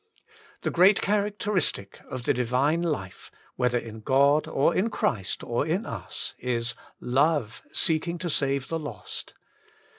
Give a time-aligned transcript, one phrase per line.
[0.63, 5.85] The great characteristic of the Divine life, whether in God, or in Christ, or in
[5.85, 9.35] us, is— ^love seeking to save the lost.